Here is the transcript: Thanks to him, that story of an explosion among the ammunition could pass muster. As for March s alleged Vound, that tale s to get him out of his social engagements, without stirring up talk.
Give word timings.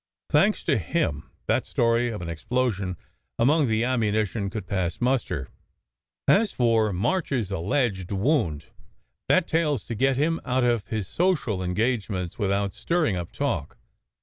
Thanks 0.31 0.63
to 0.63 0.79
him, 0.79 1.29
that 1.45 1.67
story 1.67 2.09
of 2.09 2.23
an 2.23 2.27
explosion 2.27 2.97
among 3.37 3.67
the 3.67 3.83
ammunition 3.83 4.49
could 4.49 4.65
pass 4.65 4.99
muster. 4.99 5.47
As 6.27 6.51
for 6.51 6.91
March 6.91 7.31
s 7.31 7.51
alleged 7.51 8.09
Vound, 8.09 8.65
that 9.29 9.45
tale 9.45 9.75
s 9.75 9.83
to 9.83 9.93
get 9.93 10.17
him 10.17 10.41
out 10.43 10.63
of 10.63 10.87
his 10.87 11.07
social 11.07 11.61
engagements, 11.61 12.39
without 12.39 12.73
stirring 12.73 13.15
up 13.15 13.31
talk. 13.31 13.77